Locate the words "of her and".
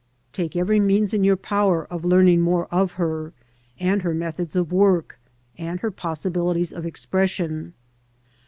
2.73-4.01